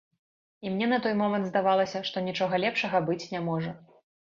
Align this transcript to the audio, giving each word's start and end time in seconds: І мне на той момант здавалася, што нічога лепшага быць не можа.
І 0.67 0.71
мне 0.77 0.87
на 0.93 0.97
той 1.03 1.13
момант 1.19 1.45
здавалася, 1.51 2.03
што 2.11 2.25
нічога 2.29 2.63
лепшага 2.65 3.05
быць 3.13 3.21
не 3.37 3.45
можа. 3.53 3.79